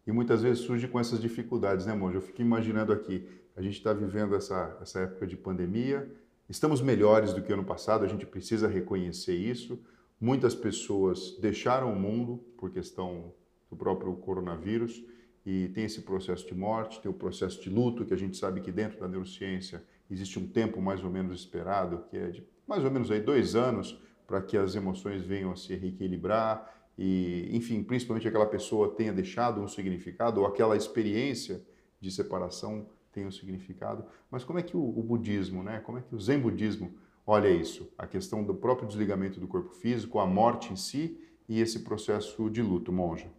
E 0.07 0.13
muitas 0.13 0.43
vezes 0.43 0.65
surge 0.65 0.87
com 0.87 1.01
essas 1.01 1.21
dificuldades, 1.21 1.87
né, 1.87 1.95
Monja? 1.95 2.19
Eu 2.19 2.23
fico 2.23 2.43
imaginando 2.43 2.93
aqui, 2.93 3.27
a 3.57 3.63
gente 3.63 3.79
está 3.79 3.93
vivendo 3.93 4.35
essa, 4.35 4.79
essa 4.81 5.01
época 5.01 5.27
de 5.27 5.37
pandemia, 5.37 6.11
estamos 6.49 6.83
melhores 6.83 7.33
do 7.33 7.43
que 7.43 7.53
ano 7.53 7.65
passado, 7.65 8.05
a 8.05 8.09
gente 8.09 8.27
precisa 8.27 8.69
reconhecer 8.69 9.35
isso. 9.35 9.83
Muitas 10.25 10.55
pessoas 10.55 11.37
deixaram 11.39 11.93
o 11.93 11.95
mundo 11.95 12.39
por 12.57 12.71
questão 12.71 13.35
do 13.69 13.77
próprio 13.77 14.17
coronavírus 14.17 15.05
e 15.45 15.69
tem 15.75 15.85
esse 15.85 16.01
processo 16.01 16.47
de 16.47 16.55
morte, 16.55 16.99
tem 17.03 17.11
o 17.11 17.15
processo 17.15 17.61
de 17.61 17.69
luto, 17.69 18.07
que 18.07 18.15
a 18.15 18.17
gente 18.17 18.35
sabe 18.39 18.63
que 18.63 18.73
dentro 18.73 18.99
da 18.99 19.07
neurociência 19.07 19.85
existe 20.11 20.39
um 20.39 20.49
tempo 20.49 20.81
mais 20.81 21.05
ou 21.05 21.11
menos 21.11 21.39
esperado, 21.39 22.07
que 22.09 22.17
é 22.17 22.31
de 22.31 22.49
mais 22.67 22.83
ou 22.83 22.91
menos 22.91 23.11
aí 23.11 23.21
dois 23.21 23.55
anos, 23.55 24.01
para 24.27 24.41
que 24.41 24.57
as 24.57 24.75
emoções 24.75 25.23
venham 25.23 25.53
a 25.53 25.57
se 25.57 25.75
reequilibrar 25.75 26.75
e, 26.97 27.51
enfim, 27.53 27.83
principalmente 27.83 28.27
aquela 28.27 28.47
pessoa 28.47 28.95
tenha 28.95 29.13
deixado 29.13 29.61
um 29.61 29.69
significado 29.69 30.41
ou 30.41 30.47
aquela 30.47 30.75
experiência 30.75 31.63
de 32.01 32.11
separação 32.11 32.89
tenha 33.13 33.29
um 33.29 33.31
significado. 33.31 34.07
Mas 34.31 34.43
como 34.43 34.59
é 34.59 34.63
que 34.63 34.75
o, 34.75 34.81
o 34.81 35.03
budismo, 35.03 35.63
né? 35.63 35.81
Como 35.81 35.99
é 35.99 36.01
que 36.01 36.15
o 36.15 36.19
Zen 36.19 36.39
budismo 36.39 36.95
olha 37.27 37.49
isso? 37.49 37.93
A 37.99 38.07
questão 38.07 38.43
do 38.43 38.55
próprio 38.55 38.89
desligamento 38.89 39.41
do 39.41 39.47
corpo 39.47 39.75
físico, 39.75 40.19
a 40.19 40.27
morte 40.27 40.73
em 40.73 40.77
si 40.77 41.21
e 41.49 41.61
esse 41.61 41.81
processo 41.81 42.49
de 42.51 42.63
luto, 42.63 42.93
monja. 42.93 43.31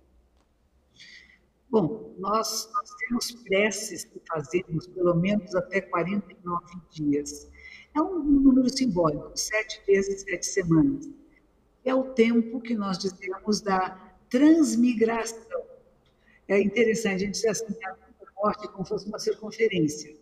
Bom, 1.69 2.15
nós, 2.17 2.69
nós 2.73 2.89
temos 2.95 3.31
preces 3.43 4.05
que 4.05 4.21
fazemos 4.27 4.87
pelo 4.87 5.15
menos 5.15 5.53
até 5.55 5.81
49 5.81 6.65
dias. 6.89 7.51
É 7.93 8.01
um 8.01 8.19
número 8.23 8.69
simbólico, 8.69 9.31
sete 9.35 9.81
vezes 9.85 10.21
sete 10.21 10.45
semanas. 10.45 11.09
É 11.83 11.93
o 11.93 12.03
tempo 12.13 12.61
que 12.61 12.75
nós 12.75 12.97
dizemos 12.97 13.61
da 13.61 13.89
transmigração. 14.29 15.63
É 16.47 16.61
interessante, 16.61 17.23
a 17.23 17.25
gente 17.25 17.33
diz 17.33 17.45
assim, 17.45 17.73
a 17.83 17.95
morte 18.41 18.67
como 18.69 18.83
se 18.83 18.89
fosse 18.89 19.07
uma 19.07 19.19
circunferência. 19.19 20.15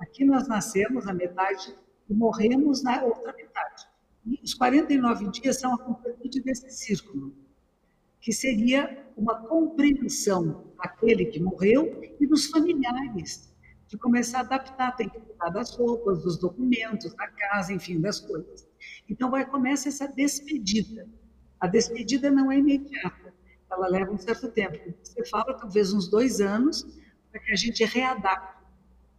Aqui 0.00 0.24
nós 0.24 0.48
nascemos 0.48 1.04
na 1.04 1.12
metade 1.12 1.74
e 2.10 2.14
morremos 2.14 2.82
na 2.82 3.02
outra 3.04 3.32
metade. 3.32 3.88
E 4.26 4.38
os 4.42 4.52
49 4.52 5.30
dias 5.30 5.60
são 5.60 5.72
a 5.72 5.78
completude 5.78 6.42
desse 6.42 6.70
círculo 6.70 7.34
que 8.20 8.32
seria 8.32 9.06
uma 9.16 9.34
compreensão 9.46 10.72
daquele 10.76 11.24
que 11.26 11.40
morreu 11.40 12.02
e 12.20 12.26
dos 12.26 12.46
familiares, 12.46 13.50
de 13.88 13.96
começar 13.96 14.38
a 14.38 14.40
adaptar, 14.42 14.94
tem 14.94 15.08
que 15.08 15.18
cuidar 15.18 15.48
das 15.48 15.74
roupas, 15.74 16.22
dos 16.22 16.38
documentos, 16.38 17.14
da 17.14 17.26
casa, 17.28 17.72
enfim, 17.72 18.00
das 18.00 18.20
coisas. 18.20 18.68
Então 19.08 19.30
vai 19.30 19.44
começa 19.44 19.88
essa 19.88 20.06
despedida. 20.06 21.08
A 21.58 21.66
despedida 21.66 22.30
não 22.30 22.52
é 22.52 22.58
imediata, 22.58 23.34
ela 23.70 23.88
leva 23.88 24.12
um 24.12 24.18
certo 24.18 24.48
tempo. 24.48 24.78
Você 25.02 25.24
fala 25.26 25.54
talvez 25.54 25.92
uns 25.92 26.08
dois 26.08 26.40
anos 26.40 26.86
para 27.30 27.40
que 27.40 27.52
a 27.52 27.56
gente 27.56 27.84
readapte, 27.84 28.62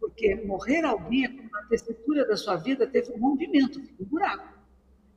porque 0.00 0.36
morrer 0.46 0.84
alguém 0.84 1.24
é 1.26 1.28
como 1.72 1.76
a 1.76 1.78
textura 1.78 2.26
da 2.26 2.36
sua 2.36 2.56
vida 2.56 2.86
teve 2.86 3.12
um 3.12 3.18
rompimento, 3.18 3.80
um 3.98 4.04
buraco. 4.04 4.58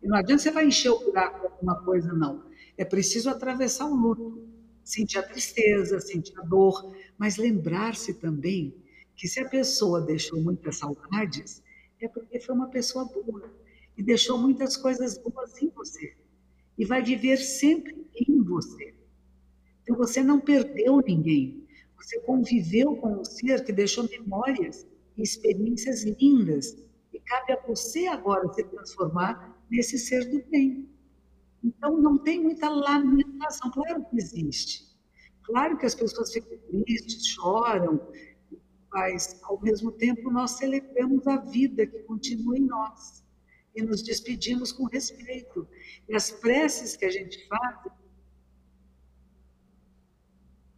E 0.01 0.07
não 0.07 0.17
adianta 0.17 0.43
você 0.43 0.51
vai 0.51 0.67
encher 0.67 0.89
o 0.89 0.99
buraco 0.99 1.39
com 1.39 1.47
alguma 1.47 1.83
coisa, 1.83 2.13
não. 2.13 2.45
É 2.77 2.85
preciso 2.85 3.29
atravessar 3.29 3.85
o 3.85 3.95
luto, 3.95 4.47
sentir 4.83 5.17
a 5.17 5.23
tristeza, 5.23 5.99
sentir 5.99 6.37
a 6.39 6.43
dor, 6.43 6.95
mas 7.17 7.37
lembrar-se 7.37 8.13
também 8.13 8.75
que 9.15 9.27
se 9.27 9.39
a 9.39 9.49
pessoa 9.49 10.01
deixou 10.01 10.41
muitas 10.41 10.77
saudades, 10.77 11.63
é 12.01 12.07
porque 12.07 12.39
foi 12.39 12.53
uma 12.53 12.69
pessoa 12.69 13.05
boa 13.05 13.49
e 13.97 14.03
deixou 14.03 14.37
muitas 14.37 14.75
coisas 14.75 15.17
boas 15.17 15.61
em 15.61 15.69
você 15.69 16.15
e 16.77 16.85
vai 16.85 17.01
viver 17.01 17.37
sempre 17.37 18.05
em 18.15 18.41
você. 18.43 18.93
Então 19.81 19.95
você 19.95 20.21
não 20.21 20.39
perdeu 20.39 21.01
ninguém, 21.05 21.65
você 21.95 22.19
conviveu 22.21 22.97
com 22.97 23.21
um 23.21 23.25
ser 23.25 23.63
que 23.63 23.71
deixou 23.71 24.07
memórias 24.09 24.85
experiências 25.23 26.03
lindas 26.03 26.75
e 27.13 27.19
cabe 27.19 27.53
a 27.53 27.61
você 27.67 28.07
agora 28.07 28.51
se 28.53 28.63
transformar 28.63 29.57
nesse 29.69 29.97
ser 29.97 30.29
do 30.29 30.43
bem. 30.49 30.89
Então, 31.63 31.97
não 31.97 32.17
tem 32.17 32.41
muita 32.41 32.69
lamentação. 32.69 33.71
Claro 33.71 34.05
que 34.05 34.17
existe. 34.17 34.85
Claro 35.43 35.77
que 35.77 35.85
as 35.85 35.95
pessoas 35.95 36.31
ficam 36.31 36.57
tristes, 36.83 37.27
choram, 37.27 38.07
mas, 38.91 39.39
ao 39.43 39.61
mesmo 39.61 39.91
tempo, 39.91 40.31
nós 40.31 40.51
celebramos 40.51 41.25
a 41.27 41.37
vida 41.37 41.85
que 41.85 41.99
continua 42.03 42.57
em 42.57 42.65
nós 42.65 43.23
e 43.75 43.81
nos 43.81 44.01
despedimos 44.01 44.71
com 44.71 44.85
respeito. 44.85 45.67
E 46.07 46.15
as 46.15 46.31
preces 46.31 46.95
que 46.95 47.05
a 47.05 47.11
gente 47.11 47.47
faz 47.47 47.77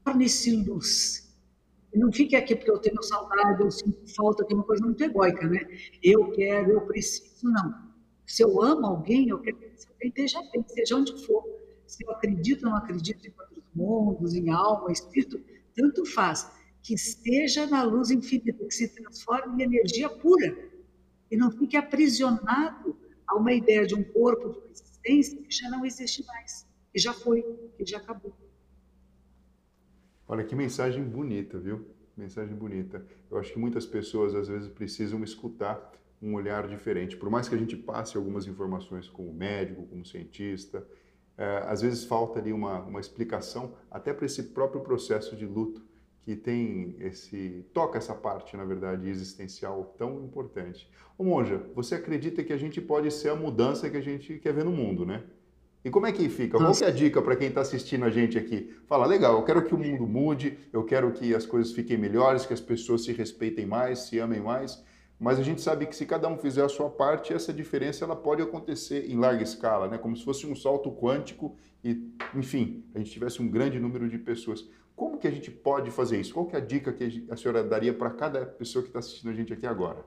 torne-se 0.03 0.51
luz. 0.63 1.26
Não 1.97 2.11
fique 2.11 2.35
aqui 2.35 2.55
porque 2.55 2.69
eu 2.69 2.77
tenho 2.77 3.01
saudade, 3.01 3.63
eu 3.63 3.71
sinto 3.71 4.15
falta, 4.15 4.45
que 4.45 4.53
é 4.53 4.55
uma 4.55 4.63
coisa 4.63 4.85
muito 4.85 5.03
egóica, 5.03 5.47
né? 5.47 5.67
Eu 6.03 6.31
quero, 6.31 6.73
eu 6.73 6.81
preciso, 6.81 7.49
não. 7.49 7.73
Se 8.25 8.43
eu 8.43 8.61
amo 8.61 8.85
alguém, 8.85 9.29
eu 9.29 9.39
quero 9.39 9.57
que 9.57 9.65
esse 9.65 9.87
alguém 9.89 10.09
esteja 10.09 10.41
bem, 10.51 10.63
seja 10.67 10.95
onde 10.95 11.25
for. 11.25 11.43
Se 11.87 12.05
eu 12.05 12.11
acredito 12.11 12.65
ou 12.65 12.71
não 12.71 12.77
acredito 12.77 13.25
em 13.25 13.33
outros 13.39 13.63
mundos, 13.73 14.35
em 14.35 14.49
alma, 14.49 14.91
espírito, 14.91 15.41
tanto 15.75 16.05
faz. 16.05 16.47
Que 16.83 16.93
esteja 16.93 17.65
na 17.65 17.83
luz 17.83 18.11
infinita, 18.11 18.63
que 18.63 18.71
se 18.71 18.87
transforme 18.89 19.63
em 19.63 19.65
energia 19.65 20.07
pura. 20.07 20.55
E 21.31 21.35
não 21.35 21.49
fique 21.51 21.75
aprisionado 21.75 22.95
a 23.25 23.35
uma 23.35 23.53
ideia 23.53 23.85
de 23.87 23.95
um 23.95 24.03
corpo 24.03 24.49
de 24.49 24.71
existência 24.71 25.41
que 25.41 25.51
já 25.51 25.69
não 25.69 25.85
existe 25.85 26.23
mais, 26.25 26.65
que 26.93 26.99
já 26.99 27.13
foi, 27.13 27.41
que 27.75 27.85
já 27.85 27.97
acabou. 27.97 28.33
Olha 30.27 30.43
que 30.43 30.55
mensagem 30.55 31.03
bonita, 31.03 31.57
viu? 31.57 31.85
Mensagem 32.15 32.53
bonita. 32.53 33.05
Eu 33.31 33.37
acho 33.37 33.53
que 33.53 33.59
muitas 33.59 33.85
pessoas 33.85 34.35
às 34.35 34.47
vezes 34.47 34.67
precisam 34.67 35.23
escutar 35.23 35.93
um 36.21 36.33
olhar 36.33 36.67
diferente. 36.67 37.15
Por 37.15 37.29
mais 37.29 37.47
que 37.47 37.55
a 37.55 37.57
gente 37.57 37.77
passe 37.77 38.17
algumas 38.17 38.45
informações 38.45 39.07
como 39.07 39.31
médico, 39.31 39.85
como 39.87 40.05
cientista, 40.05 40.85
é, 41.37 41.63
às 41.67 41.81
vezes 41.81 42.03
falta 42.03 42.39
ali 42.39 42.51
uma, 42.51 42.81
uma 42.81 42.99
explicação 42.99 43.75
até 43.89 44.11
para 44.11 44.25
esse 44.25 44.43
próprio 44.43 44.81
processo 44.81 45.35
de 45.35 45.45
luto 45.45 45.85
que 46.23 46.35
tem 46.35 46.97
esse 46.99 47.65
toca 47.73 47.97
essa 47.97 48.13
parte, 48.13 48.57
na 48.57 48.65
verdade, 48.65 49.07
existencial 49.07 49.95
tão 49.97 50.25
importante. 50.25 50.89
Ô 51.17 51.23
Monja, 51.23 51.63
você 51.73 51.95
acredita 51.95 52.43
que 52.43 52.51
a 52.51 52.57
gente 52.57 52.81
pode 52.81 53.09
ser 53.11 53.29
a 53.29 53.35
mudança 53.35 53.89
que 53.89 53.95
a 53.95 54.01
gente 54.01 54.37
quer 54.39 54.53
ver 54.53 54.65
no 54.65 54.71
mundo, 54.71 55.05
né? 55.05 55.23
E 55.85 55.89
como 55.89 56.05
é 56.05 56.11
que 56.11 56.27
fica? 56.27 56.57
Qual 56.57 56.73
que 56.73 56.83
é 56.83 56.87
a 56.87 56.91
dica 56.91 57.21
para 57.21 57.35
quem 57.35 57.47
está 57.47 57.61
assistindo 57.61 58.03
a 58.03 58.09
gente 58.09 58.37
aqui? 58.37 58.75
Fala, 58.87 59.05
legal, 59.05 59.37
eu 59.37 59.43
quero 59.43 59.63
que 59.63 59.73
o 59.73 59.77
mundo 59.77 60.05
mude, 60.05 60.57
eu 60.73 60.83
quero 60.83 61.11
que 61.11 61.33
as 61.33 61.45
coisas 61.45 61.71
fiquem 61.71 61.97
melhores, 61.97 62.45
que 62.45 62.53
as 62.53 62.59
pessoas 62.59 63.03
se 63.05 63.13
respeitem 63.13 63.65
mais, 63.65 63.99
se 63.99 64.19
amem 64.19 64.41
mais, 64.41 64.83
mas 65.19 65.39
a 65.39 65.43
gente 65.43 65.61
sabe 65.61 65.85
que 65.85 65.95
se 65.95 66.05
cada 66.05 66.27
um 66.27 66.37
fizer 66.37 66.63
a 66.63 66.69
sua 66.69 66.89
parte, 66.89 67.33
essa 67.33 67.53
diferença 67.53 68.03
ela 68.03 68.15
pode 68.15 68.41
acontecer 68.41 69.09
em 69.09 69.17
larga 69.17 69.41
escala, 69.41 69.87
né? 69.87 69.97
como 69.97 70.15
se 70.15 70.23
fosse 70.23 70.45
um 70.45 70.55
salto 70.55 70.91
quântico 70.91 71.55
e, 71.83 72.11
enfim, 72.35 72.83
a 72.93 72.99
gente 72.99 73.11
tivesse 73.11 73.41
um 73.41 73.49
grande 73.49 73.79
número 73.79 74.09
de 74.09 74.17
pessoas. 74.17 74.67
Como 74.95 75.17
que 75.17 75.27
a 75.27 75.31
gente 75.31 75.51
pode 75.51 75.91
fazer 75.91 76.19
isso? 76.19 76.33
Qual 76.33 76.45
que 76.45 76.55
é 76.55 76.59
a 76.59 76.61
dica 76.61 76.91
que 76.91 77.25
a 77.29 77.35
senhora 77.35 77.63
daria 77.63 77.93
para 77.93 78.09
cada 78.09 78.45
pessoa 78.45 78.81
que 78.81 78.89
está 78.89 78.99
assistindo 78.99 79.29
a 79.29 79.33
gente 79.33 79.53
aqui 79.53 79.65
agora? 79.65 80.03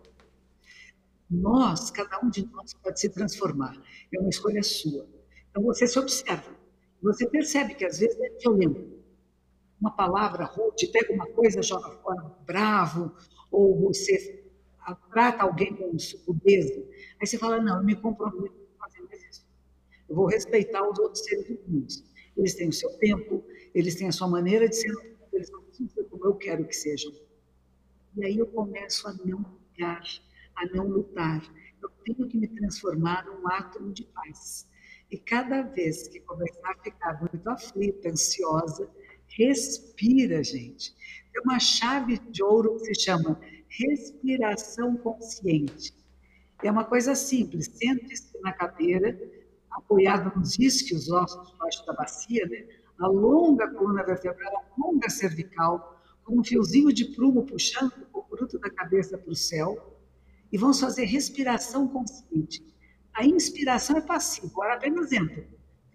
Nós, 1.30 1.90
cada 1.90 2.18
um 2.24 2.28
de 2.28 2.44
nós 2.46 2.74
pode 2.74 3.00
se 3.00 3.08
transformar. 3.08 3.80
É 4.12 4.18
uma 4.18 4.28
escolha 4.28 4.62
sua. 4.62 5.06
Então 5.50 5.62
você 5.62 5.86
se 5.86 5.98
observa. 5.98 6.58
Você 7.02 7.26
percebe 7.26 7.74
que 7.74 7.84
às 7.84 7.98
vezes 7.98 8.18
é 8.20 8.30
violento. 8.38 9.00
Uma 9.80 9.90
palavra 9.96 10.44
rude, 10.44 10.86
pega 10.88 11.12
uma 11.12 11.26
coisa, 11.28 11.62
joga 11.62 11.90
fora 12.02 12.22
bravo, 12.44 13.14
ou 13.50 13.80
você 13.80 14.40
trata 15.10 15.42
alguém 15.42 15.74
com 15.74 15.98
surdeza, 15.98 16.82
aí 17.20 17.26
você 17.26 17.38
fala, 17.38 17.60
não, 17.60 17.78
eu 17.78 17.84
me 17.84 17.94
comprometo 17.94 18.54
a 18.78 18.84
fazer 18.84 19.02
mais 19.02 19.22
isso. 19.24 19.46
Eu 20.08 20.16
vou 20.16 20.26
respeitar 20.26 20.88
os 20.88 20.98
outros 20.98 21.24
seres 21.24 21.48
humanos. 21.48 22.04
Eles 22.36 22.54
têm 22.54 22.68
o 22.68 22.72
seu 22.72 22.90
tempo, 22.98 23.44
eles 23.74 23.94
têm 23.94 24.08
a 24.08 24.12
sua 24.12 24.28
maneira 24.28 24.68
de 24.68 24.76
ser, 24.76 24.92
eles 25.32 25.50
não 25.50 25.62
precisam 25.62 25.94
ser 25.94 26.04
como 26.04 26.24
eu 26.24 26.34
quero 26.34 26.66
que 26.66 26.74
sejam. 26.74 27.12
E 28.16 28.24
aí 28.24 28.38
eu 28.38 28.46
começo 28.46 29.06
a 29.08 29.12
não 29.24 29.42
brigar, 29.42 30.02
a 30.56 30.66
não 30.74 30.88
lutar. 30.88 31.42
Eu 31.82 31.90
tenho 32.04 32.28
que 32.28 32.36
me 32.36 32.48
transformar 32.48 33.24
num 33.24 33.46
átomo 33.48 33.92
de 33.92 34.04
paz. 34.04 34.68
E 35.10 35.18
cada 35.18 35.62
vez 35.62 36.08
que 36.08 36.20
começar 36.20 36.70
a 36.70 36.82
ficar 36.82 37.20
muito 37.20 37.48
aflita, 37.48 38.08
ansiosa, 38.08 38.88
respira, 39.28 40.42
gente. 40.42 40.94
Tem 41.32 41.42
uma 41.42 41.58
chave 41.58 42.18
de 42.18 42.42
ouro 42.42 42.76
que 42.76 42.94
se 42.94 43.02
chama 43.02 43.40
respiração 43.68 44.96
consciente. 44.96 45.94
É 46.62 46.70
uma 46.70 46.84
coisa 46.84 47.14
simples, 47.14 47.70
sente-se 47.74 48.38
na 48.40 48.52
cadeira, 48.52 49.18
apoiado 49.70 50.36
nos 50.38 50.58
isquios, 50.58 51.10
ossos 51.10 51.52
debaixo 51.52 51.86
da 51.86 51.92
bacia, 51.92 52.46
né? 52.46 52.66
alonga 52.98 53.64
a 53.64 53.74
coluna 53.74 54.04
vertebral, 54.04 54.64
alonga 54.76 55.06
a 55.06 55.10
cervical, 55.10 56.00
com 56.22 56.38
um 56.38 56.44
fiozinho 56.44 56.92
de 56.92 57.06
prumo 57.06 57.44
puxando 57.46 58.06
o 58.12 58.22
bruto 58.22 58.58
da 58.58 58.70
cabeça 58.70 59.16
para 59.16 59.32
o 59.32 59.36
céu, 59.36 59.96
e 60.52 60.58
vamos 60.58 60.80
fazer 60.80 61.04
respiração 61.04 61.88
consciente. 61.88 62.62
A 63.14 63.24
inspiração 63.24 63.96
é 63.96 64.00
passiva, 64.00 64.50
o 64.54 64.62
ar 64.62 64.76
apenas 64.76 65.12
entra. 65.12 65.46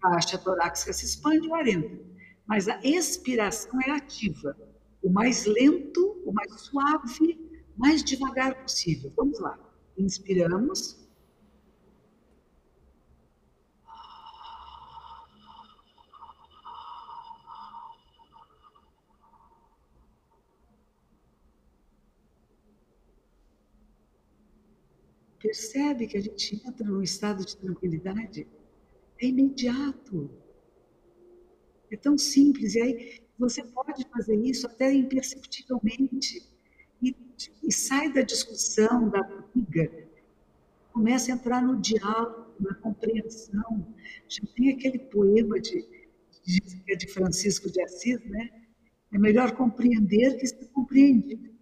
A 0.01 0.11
caixa 0.11 0.37
torácica 0.37 0.93
se 0.93 1.05
expande, 1.05 1.47
o 1.47 1.55
ar 1.55 1.67
entra. 1.67 1.99
Mas 2.47 2.67
a 2.67 2.79
expiração 2.83 3.79
é 3.81 3.91
ativa. 3.91 4.55
O 5.01 5.09
mais 5.09 5.45
lento, 5.45 6.21
o 6.25 6.31
mais 6.31 6.61
suave 6.61 7.45
mais 7.77 8.03
devagar 8.03 8.55
possível. 8.55 9.11
Vamos 9.15 9.39
lá. 9.39 9.57
Inspiramos. 9.97 11.04
Percebe 25.45 26.07
que 26.07 26.17
a 26.17 26.21
gente 26.21 26.59
entra 26.67 26.83
num 26.83 27.03
estado 27.03 27.45
de 27.45 27.55
tranquilidade? 27.55 28.47
É 29.21 29.27
imediato. 29.27 30.27
É 31.91 31.95
tão 31.95 32.17
simples. 32.17 32.73
E 32.73 32.81
aí 32.81 33.21
você 33.37 33.63
pode 33.63 34.09
fazer 34.09 34.37
isso 34.37 34.65
até 34.65 34.91
imperceptivelmente 34.91 36.51
e, 36.99 37.15
e 37.63 37.71
sai 37.71 38.11
da 38.11 38.23
discussão, 38.23 39.07
da 39.07 39.21
briga, 39.21 40.07
começa 40.91 41.31
a 41.31 41.35
entrar 41.35 41.61
no 41.61 41.79
diálogo, 41.79 42.55
na 42.59 42.73
compreensão. 42.73 43.93
Já 44.27 44.41
tem 44.55 44.71
aquele 44.71 44.97
poema 44.97 45.59
de, 45.59 45.87
de, 46.43 46.59
é 46.89 46.95
de 46.95 47.07
Francisco 47.07 47.69
de 47.69 47.83
Assis, 47.83 48.19
né? 48.25 48.49
É 49.13 49.19
melhor 49.19 49.51
compreender 49.51 50.39
que 50.39 50.47
ser 50.47 50.65
compreendido. 50.73 51.53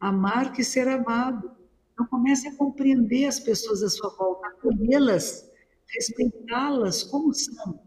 Amar 0.00 0.52
que 0.52 0.64
ser 0.64 0.88
amado. 0.88 1.57
Então 1.98 2.06
comece 2.06 2.46
a 2.46 2.54
compreender 2.54 3.24
as 3.24 3.40
pessoas 3.40 3.82
à 3.82 3.90
sua 3.90 4.08
volta, 4.10 4.46
acolhê-las, 4.46 5.50
respeitá-las 5.88 7.02
como 7.02 7.34
são. 7.34 7.82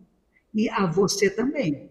E 0.54 0.69
a 0.69 0.86
você 0.86 1.30
também. 1.30 1.89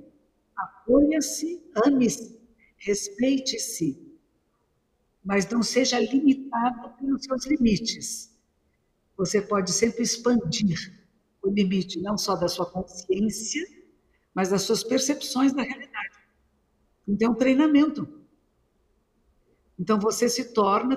Acolha-se, 0.54 1.64
ame-se, 1.86 2.38
respeite-se, 2.76 4.06
mas 5.24 5.48
não 5.48 5.62
seja 5.62 5.98
limitado 5.98 6.90
pelos 6.98 7.24
seus 7.24 7.46
limites. 7.46 8.38
Você 9.16 9.40
pode 9.40 9.72
sempre 9.72 10.02
expandir 10.02 10.92
o 11.42 11.48
limite 11.48 12.02
não 12.02 12.18
só 12.18 12.36
da 12.36 12.48
sua 12.48 12.70
consciência, 12.70 13.66
mas 14.34 14.50
das 14.50 14.60
suas 14.60 14.84
percepções 14.84 15.54
da 15.54 15.62
realidade. 15.62 16.18
Então, 17.08 17.28
é 17.28 17.30
um 17.30 17.34
treinamento. 17.34 18.06
Então, 19.78 19.98
você 19.98 20.28
se 20.28 20.52
torna 20.52 20.92
a 20.92 20.96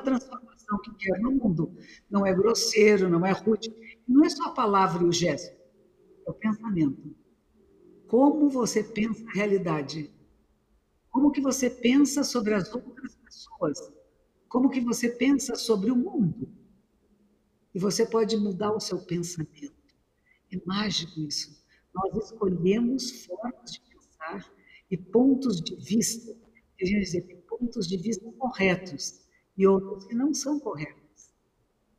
transformação 0.74 0.78
que 0.80 0.94
quer 0.96 1.20
no 1.20 1.32
mundo. 1.32 1.76
Não 2.10 2.26
é 2.26 2.34
grosseiro, 2.34 3.10
não 3.10 3.26
é 3.26 3.32
rude. 3.32 3.74
Não 4.08 4.26
é 4.26 4.30
só 4.30 4.46
a 4.46 4.54
palavra 4.54 5.04
e 5.04 5.08
o 5.08 5.12
gesto, 5.12 5.56
é 6.26 6.32
o 6.32 6.34
pensamento. 6.34 7.16
Como 8.08 8.50
você 8.50 8.84
pensa 8.84 9.24
a 9.28 9.34
realidade? 9.34 10.12
Como 11.10 11.32
que 11.32 11.42
você 11.42 11.70
pensa 11.70 12.24
sobre 12.24 12.54
as 12.54 12.74
outras 12.74 13.16
pessoas? 13.16 13.92
Como 14.48 14.70
que 14.70 14.82
você 14.82 15.10
pensa 15.10 15.56
sobre 15.56 15.92
o 15.92 15.96
mundo? 15.96 16.50
E 17.74 17.80
você 17.80 18.06
pode 18.06 18.36
mudar 18.38 18.72
o 18.72 18.80
seu 18.80 19.00
pensamento. 19.00 19.74
É 20.52 20.58
mágico 20.66 21.20
isso. 21.22 21.64
Nós 21.94 22.16
escolhemos 22.26 23.26
formas 23.26 23.72
de 23.72 23.82
pensar 23.82 24.54
e 24.92 24.98
pontos 24.98 25.60
de 25.62 25.76
vista. 25.76 26.36
Quer 26.78 26.86
dizer, 26.86 27.44
pontos 27.48 27.88
de 27.88 27.98
vista 27.98 28.32
corretos 28.34 29.23
e 29.58 29.68
outros 29.68 30.06
que 30.06 30.16
não 30.16 30.34
são 30.34 30.60
corretos. 30.60 31.34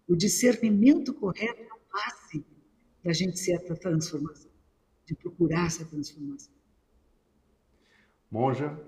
O 0.08 0.16
discernimento 0.16 1.14
correto 1.14 1.62
é 1.62 1.72
o 1.72 1.78
passe 1.90 2.44
da 3.02 3.12
gente 3.12 3.38
ser 3.38 3.52
essa 3.52 3.74
transformação, 3.74 4.50
de 5.06 5.14
procurar 5.14 5.66
essa 5.66 5.84
transformação. 5.84 6.52
Monja, 8.30 8.78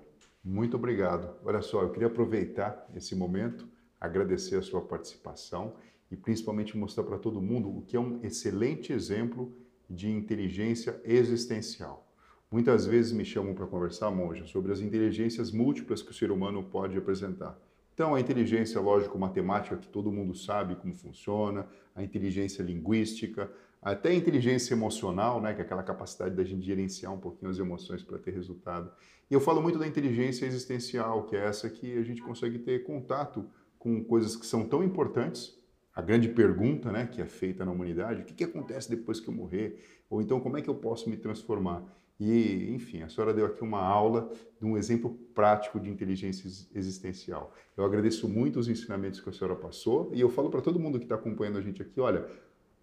muito 0.43 0.75
obrigado. 0.75 1.37
Olha 1.43 1.61
só, 1.61 1.81
eu 1.81 1.91
queria 1.91 2.07
aproveitar 2.07 2.89
esse 2.95 3.15
momento, 3.15 3.67
agradecer 3.99 4.57
a 4.57 4.61
sua 4.61 4.81
participação 4.81 5.75
e 6.09 6.15
principalmente 6.15 6.77
mostrar 6.77 7.03
para 7.03 7.17
todo 7.17 7.41
mundo 7.41 7.69
o 7.69 7.81
que 7.81 7.95
é 7.95 7.99
um 7.99 8.23
excelente 8.23 8.93
exemplo 8.93 9.55
de 9.89 10.09
inteligência 10.09 10.99
existencial. 11.03 12.07
Muitas 12.49 12.85
vezes 12.85 13.11
me 13.11 13.25
chamam 13.25 13.53
para 13.53 13.67
conversar, 13.67 14.09
monja, 14.09 14.45
sobre 14.45 14.71
as 14.71 14.79
inteligências 14.79 15.51
múltiplas 15.51 16.01
que 16.01 16.11
o 16.11 16.13
ser 16.13 16.31
humano 16.31 16.63
pode 16.63 16.97
apresentar. 16.97 17.59
Então, 17.97 18.13
a 18.13 18.19
inteligência 18.19 18.79
lógico-matemática, 18.79 19.75
que 19.75 19.87
todo 19.87 20.11
mundo 20.11 20.35
sabe 20.35 20.75
como 20.75 20.93
funciona, 20.93 21.67
a 21.95 22.03
inteligência 22.03 22.61
linguística, 22.61 23.51
até 23.81 24.09
a 24.09 24.13
inteligência 24.13 24.75
emocional, 24.75 25.41
né, 25.41 25.51
que 25.55 25.61
é 25.61 25.63
aquela 25.63 25.81
capacidade 25.81 26.35
da 26.35 26.43
gente 26.43 26.63
gerenciar 26.63 27.11
um 27.11 27.17
pouquinho 27.17 27.49
as 27.49 27.57
emoções 27.57 28.03
para 28.03 28.19
ter 28.19 28.35
resultado. 28.35 28.91
E 29.31 29.33
eu 29.33 29.41
falo 29.41 29.63
muito 29.63 29.79
da 29.79 29.87
inteligência 29.87 30.45
existencial, 30.45 31.25
que 31.25 31.35
é 31.35 31.43
essa 31.43 31.71
que 31.71 31.97
a 31.97 32.03
gente 32.03 32.21
consegue 32.21 32.59
ter 32.59 32.83
contato 32.83 33.49
com 33.79 34.03
coisas 34.03 34.35
que 34.35 34.45
são 34.45 34.63
tão 34.63 34.83
importantes. 34.83 35.57
A 35.91 35.99
grande 36.03 36.29
pergunta 36.29 36.91
né, 36.91 37.07
que 37.07 37.19
é 37.19 37.25
feita 37.25 37.65
na 37.65 37.71
humanidade, 37.71 38.21
o 38.21 38.25
que, 38.25 38.35
que 38.35 38.43
acontece 38.43 38.91
depois 38.91 39.19
que 39.19 39.27
eu 39.27 39.33
morrer? 39.33 39.83
Ou 40.07 40.21
então, 40.21 40.39
como 40.39 40.55
é 40.55 40.61
que 40.61 40.69
eu 40.69 40.75
posso 40.75 41.09
me 41.09 41.17
transformar? 41.17 41.83
E, 42.19 42.73
enfim, 42.73 43.03
a 43.03 43.09
senhora 43.09 43.33
deu 43.33 43.45
aqui 43.45 43.61
uma 43.63 43.81
aula 43.81 44.31
de 44.59 44.65
um 44.65 44.75
exemplo 44.75 45.17
prático 45.35 45.79
de 45.79 45.89
inteligência 45.89 46.47
existencial. 46.73 47.53
Eu 47.75 47.85
agradeço 47.85 48.27
muito 48.27 48.59
os 48.59 48.67
ensinamentos 48.67 49.19
que 49.19 49.29
a 49.29 49.31
senhora 49.31 49.55
passou 49.55 50.09
e 50.13 50.19
eu 50.19 50.29
falo 50.29 50.49
para 50.49 50.61
todo 50.61 50.79
mundo 50.79 50.97
que 50.97 51.05
está 51.05 51.15
acompanhando 51.15 51.59
a 51.59 51.61
gente 51.61 51.81
aqui, 51.81 51.99
olha, 51.99 52.25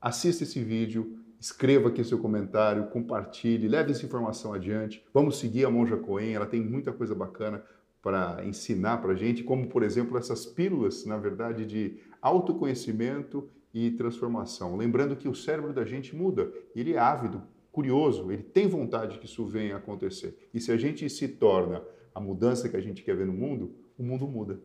assista 0.00 0.44
esse 0.44 0.62
vídeo, 0.62 1.18
escreva 1.40 1.88
aqui 1.88 2.04
seu 2.04 2.18
comentário, 2.18 2.86
compartilhe, 2.86 3.66
leve 3.66 3.90
essa 3.90 4.06
informação 4.06 4.54
adiante. 4.54 5.04
Vamos 5.12 5.38
seguir 5.38 5.64
a 5.64 5.70
Monja 5.70 5.96
Coen, 5.96 6.32
ela 6.32 6.46
tem 6.46 6.60
muita 6.60 6.92
coisa 6.92 7.14
bacana 7.14 7.62
para 8.00 8.44
ensinar 8.44 8.98
para 8.98 9.12
a 9.12 9.16
gente, 9.16 9.42
como, 9.42 9.66
por 9.66 9.82
exemplo, 9.82 10.16
essas 10.16 10.46
pílulas, 10.46 11.04
na 11.06 11.16
verdade, 11.16 11.64
de 11.64 11.98
autoconhecimento 12.20 13.48
e 13.72 13.90
transformação. 13.90 14.76
Lembrando 14.76 15.16
que 15.16 15.28
o 15.28 15.34
cérebro 15.34 15.72
da 15.72 15.84
gente 15.84 16.14
muda, 16.14 16.52
ele 16.76 16.92
é 16.92 16.98
ávido, 16.98 17.42
curioso, 17.74 18.30
ele 18.30 18.44
tem 18.44 18.68
vontade 18.68 19.18
que 19.18 19.26
isso 19.26 19.44
venha 19.44 19.74
a 19.74 19.78
acontecer. 19.78 20.48
E 20.54 20.60
se 20.60 20.70
a 20.70 20.76
gente 20.76 21.10
se 21.10 21.26
torna 21.26 21.84
a 22.14 22.20
mudança 22.20 22.68
que 22.68 22.76
a 22.76 22.80
gente 22.80 23.02
quer 23.02 23.16
ver 23.16 23.26
no 23.26 23.32
mundo, 23.32 23.74
o 23.98 24.02
mundo 24.04 24.28
muda. 24.28 24.60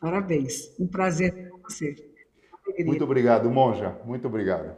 Parabéns. 0.00 0.72
Um 0.78 0.86
prazer 0.86 1.34
ter 1.34 1.50
você. 1.50 1.96
Muito 2.84 3.02
obrigado, 3.02 3.50
Monja. 3.50 4.00
Muito 4.04 4.28
obrigado. 4.28 4.76